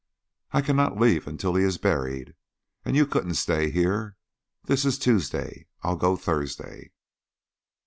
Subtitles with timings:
[0.51, 2.33] "I cannot leave him until he is buried.
[2.83, 4.17] And you couldn't stay here.
[4.63, 5.67] This is Tuesday.
[5.83, 6.89] I'll go Thursday."